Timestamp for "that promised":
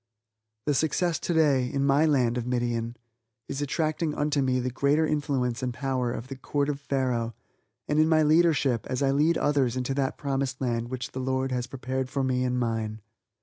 9.93-10.59